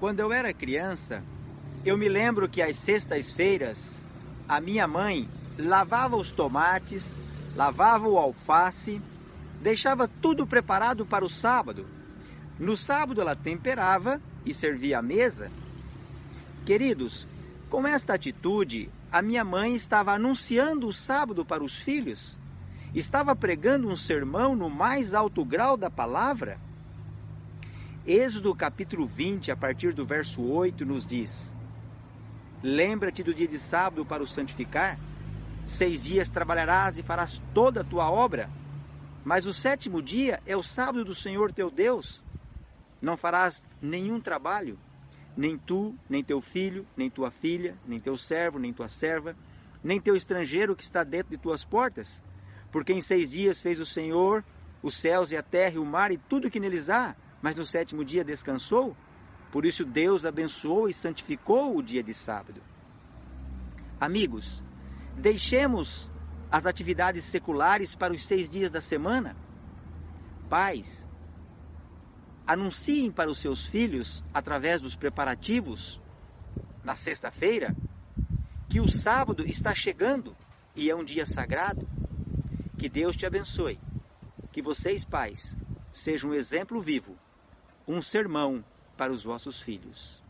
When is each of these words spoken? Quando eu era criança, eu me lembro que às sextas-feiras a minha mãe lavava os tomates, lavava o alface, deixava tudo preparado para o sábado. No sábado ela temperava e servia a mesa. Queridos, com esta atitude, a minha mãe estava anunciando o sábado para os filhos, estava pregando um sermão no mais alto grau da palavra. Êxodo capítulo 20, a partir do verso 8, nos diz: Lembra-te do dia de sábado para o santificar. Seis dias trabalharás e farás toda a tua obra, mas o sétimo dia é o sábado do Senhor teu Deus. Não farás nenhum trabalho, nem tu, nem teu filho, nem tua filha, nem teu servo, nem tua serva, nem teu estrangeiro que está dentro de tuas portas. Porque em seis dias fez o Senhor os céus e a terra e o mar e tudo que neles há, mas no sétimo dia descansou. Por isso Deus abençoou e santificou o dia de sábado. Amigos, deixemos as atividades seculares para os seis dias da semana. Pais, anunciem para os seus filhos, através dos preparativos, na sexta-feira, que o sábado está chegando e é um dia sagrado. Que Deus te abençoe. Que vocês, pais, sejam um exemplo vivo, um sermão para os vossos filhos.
Quando 0.00 0.20
eu 0.20 0.32
era 0.32 0.54
criança, 0.54 1.22
eu 1.84 1.94
me 1.94 2.08
lembro 2.08 2.48
que 2.48 2.62
às 2.62 2.78
sextas-feiras 2.78 4.00
a 4.48 4.58
minha 4.58 4.88
mãe 4.88 5.28
lavava 5.58 6.16
os 6.16 6.30
tomates, 6.30 7.20
lavava 7.54 8.08
o 8.08 8.16
alface, 8.16 8.98
deixava 9.60 10.08
tudo 10.08 10.46
preparado 10.46 11.04
para 11.04 11.22
o 11.22 11.28
sábado. 11.28 11.86
No 12.58 12.78
sábado 12.78 13.20
ela 13.20 13.36
temperava 13.36 14.22
e 14.46 14.54
servia 14.54 15.00
a 15.00 15.02
mesa. 15.02 15.52
Queridos, 16.64 17.28
com 17.68 17.86
esta 17.86 18.14
atitude, 18.14 18.90
a 19.12 19.20
minha 19.20 19.44
mãe 19.44 19.74
estava 19.74 20.12
anunciando 20.12 20.86
o 20.88 20.94
sábado 20.94 21.44
para 21.44 21.62
os 21.62 21.76
filhos, 21.76 22.38
estava 22.94 23.36
pregando 23.36 23.86
um 23.86 23.96
sermão 23.96 24.56
no 24.56 24.70
mais 24.70 25.12
alto 25.12 25.44
grau 25.44 25.76
da 25.76 25.90
palavra. 25.90 26.58
Êxodo 28.12 28.52
capítulo 28.56 29.06
20, 29.06 29.52
a 29.52 29.56
partir 29.56 29.94
do 29.94 30.04
verso 30.04 30.42
8, 30.42 30.84
nos 30.84 31.06
diz: 31.06 31.54
Lembra-te 32.60 33.22
do 33.22 33.32
dia 33.32 33.46
de 33.46 33.56
sábado 33.56 34.04
para 34.04 34.20
o 34.20 34.26
santificar. 34.26 34.98
Seis 35.64 36.02
dias 36.02 36.28
trabalharás 36.28 36.98
e 36.98 37.04
farás 37.04 37.40
toda 37.54 37.82
a 37.82 37.84
tua 37.84 38.10
obra, 38.10 38.50
mas 39.24 39.46
o 39.46 39.54
sétimo 39.54 40.02
dia 40.02 40.40
é 40.44 40.56
o 40.56 40.62
sábado 40.62 41.04
do 41.04 41.14
Senhor 41.14 41.52
teu 41.52 41.70
Deus. 41.70 42.20
Não 43.00 43.16
farás 43.16 43.64
nenhum 43.80 44.20
trabalho, 44.20 44.76
nem 45.36 45.56
tu, 45.56 45.94
nem 46.08 46.24
teu 46.24 46.40
filho, 46.40 46.84
nem 46.96 47.08
tua 47.08 47.30
filha, 47.30 47.78
nem 47.86 48.00
teu 48.00 48.16
servo, 48.16 48.58
nem 48.58 48.72
tua 48.72 48.88
serva, 48.88 49.36
nem 49.84 50.00
teu 50.00 50.16
estrangeiro 50.16 50.74
que 50.74 50.82
está 50.82 51.04
dentro 51.04 51.30
de 51.30 51.38
tuas 51.40 51.64
portas. 51.64 52.20
Porque 52.72 52.92
em 52.92 53.00
seis 53.00 53.30
dias 53.30 53.62
fez 53.62 53.78
o 53.78 53.86
Senhor 53.86 54.44
os 54.82 54.96
céus 54.96 55.30
e 55.30 55.36
a 55.36 55.44
terra 55.44 55.76
e 55.76 55.78
o 55.78 55.86
mar 55.86 56.10
e 56.10 56.18
tudo 56.18 56.50
que 56.50 56.58
neles 56.58 56.90
há, 56.90 57.14
mas 57.42 57.56
no 57.56 57.64
sétimo 57.64 58.04
dia 58.04 58.24
descansou. 58.24 58.96
Por 59.50 59.66
isso 59.66 59.84
Deus 59.84 60.24
abençoou 60.24 60.88
e 60.88 60.92
santificou 60.92 61.76
o 61.76 61.82
dia 61.82 62.02
de 62.02 62.14
sábado. 62.14 62.62
Amigos, 64.00 64.62
deixemos 65.16 66.08
as 66.50 66.66
atividades 66.66 67.24
seculares 67.24 67.94
para 67.94 68.12
os 68.12 68.24
seis 68.24 68.48
dias 68.48 68.70
da 68.70 68.80
semana. 68.80 69.36
Pais, 70.48 71.08
anunciem 72.46 73.10
para 73.10 73.30
os 73.30 73.38
seus 73.38 73.66
filhos, 73.66 74.24
através 74.34 74.80
dos 74.80 74.96
preparativos, 74.96 76.00
na 76.82 76.94
sexta-feira, 76.94 77.76
que 78.68 78.80
o 78.80 78.88
sábado 78.88 79.44
está 79.46 79.74
chegando 79.74 80.36
e 80.74 80.90
é 80.90 80.96
um 80.96 81.04
dia 81.04 81.26
sagrado. 81.26 81.86
Que 82.78 82.88
Deus 82.88 83.16
te 83.16 83.26
abençoe. 83.26 83.78
Que 84.50 84.62
vocês, 84.62 85.04
pais, 85.04 85.56
sejam 85.92 86.30
um 86.30 86.34
exemplo 86.34 86.80
vivo, 86.80 87.16
um 87.86 88.00
sermão 88.00 88.64
para 88.96 89.12
os 89.12 89.24
vossos 89.24 89.60
filhos. 89.60 90.22